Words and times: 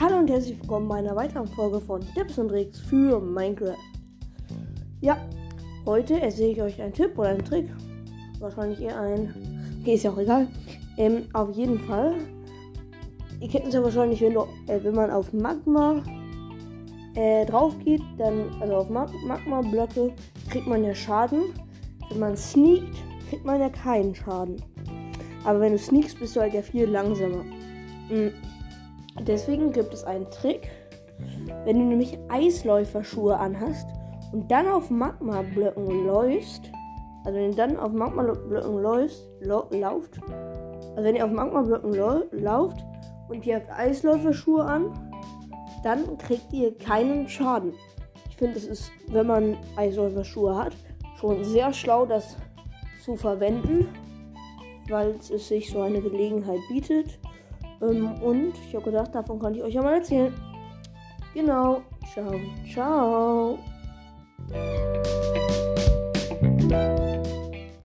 und 0.00 0.28
herzlich 0.28 0.58
willkommen 0.60 0.88
bei 0.88 0.96
einer 0.96 1.14
weiteren 1.14 1.46
Folge 1.46 1.80
von 1.80 2.00
Tipps 2.14 2.36
und 2.36 2.48
Tricks 2.48 2.80
für 2.80 3.20
Minecraft. 3.20 3.76
Ja, 5.00 5.16
heute 5.86 6.20
erzähle 6.20 6.50
ich 6.50 6.62
euch 6.62 6.82
einen 6.82 6.92
Tipp 6.92 7.16
oder 7.16 7.28
einen 7.28 7.44
Trick. 7.44 7.68
Wahrscheinlich 8.40 8.80
eher 8.80 9.00
ein. 9.00 9.32
Okay, 9.80 9.94
ist 9.94 10.02
ja 10.02 10.10
auch 10.10 10.18
egal. 10.18 10.48
Ähm, 10.96 11.28
auf 11.32 11.50
jeden 11.56 11.78
Fall. 11.78 12.16
Ihr 13.40 13.48
kennt 13.48 13.68
es 13.68 13.74
ja 13.74 13.82
wahrscheinlich, 13.82 14.20
wenn, 14.20 14.34
du, 14.34 14.40
äh, 14.66 14.82
wenn 14.82 14.94
man 14.94 15.10
auf 15.10 15.32
Magma 15.32 16.02
äh, 17.14 17.46
drauf 17.46 17.78
geht, 17.84 18.02
dann, 18.18 18.50
also 18.60 18.74
auf 18.74 18.90
Mag 18.90 19.10
Magma-Blöcke, 19.26 20.12
kriegt 20.50 20.66
man 20.66 20.84
ja 20.84 20.94
Schaden. 20.94 21.54
Wenn 22.10 22.18
man 22.18 22.36
sneakt, 22.36 22.96
kriegt 23.30 23.44
man 23.44 23.60
ja 23.60 23.68
keinen 23.68 24.14
Schaden. 24.14 24.56
Aber 25.44 25.60
wenn 25.60 25.72
du 25.72 25.78
sneakst, 25.78 26.18
bist 26.18 26.34
du 26.34 26.40
halt 26.40 26.52
ja 26.52 26.62
viel 26.62 26.86
langsamer. 26.86 27.44
Mhm. 28.10 28.32
Deswegen 29.20 29.72
gibt 29.72 29.94
es 29.94 30.04
einen 30.04 30.30
Trick. 30.30 30.70
Wenn 31.64 31.78
du 31.78 31.84
nämlich 31.84 32.18
Eisläuferschuhe 32.28 33.38
anhast 33.38 33.86
und 34.32 34.50
dann 34.50 34.66
auf 34.66 34.90
Magma-Blöcken 34.90 36.06
läufst, 36.06 36.70
also 37.24 37.38
wenn 37.38 37.50
du 37.50 37.56
dann 37.56 37.76
auf 37.76 37.92
Magma-Blöcken 37.92 38.78
läufst, 38.82 39.26
lauft, 39.40 40.20
also 40.90 41.04
wenn 41.04 41.16
ihr 41.16 41.24
auf 41.24 41.30
Magma-Blöcken 41.30 41.94
lauft 42.42 42.84
und 43.28 43.46
ihr 43.46 43.56
habt 43.56 43.70
Eisläuferschuhe 43.70 44.64
an, 44.64 45.12
dann 45.84 46.18
kriegt 46.18 46.52
ihr 46.52 46.76
keinen 46.76 47.28
Schaden. 47.28 47.74
Ich 48.28 48.36
finde, 48.36 48.56
es 48.56 48.66
ist, 48.66 48.90
wenn 49.08 49.26
man 49.26 49.56
Eisläuferschuhe 49.76 50.56
hat, 50.56 50.72
schon 51.20 51.44
sehr 51.44 51.72
schlau, 51.72 52.04
das 52.04 52.36
zu 53.04 53.16
verwenden, 53.16 53.86
weil 54.88 55.14
es 55.20 55.48
sich 55.48 55.70
so 55.70 55.82
eine 55.82 56.00
Gelegenheit 56.00 56.60
bietet. 56.68 57.18
Ähm, 57.82 58.12
und 58.22 58.52
ich 58.68 58.74
habe 58.74 58.84
gedacht, 58.84 59.14
davon 59.14 59.38
kann 59.38 59.54
ich 59.54 59.62
euch 59.62 59.74
ja 59.74 59.82
mal 59.82 59.94
erzählen. 59.94 60.32
Genau. 61.34 61.82
Ciao, 62.12 62.40
ciao. 62.72 63.58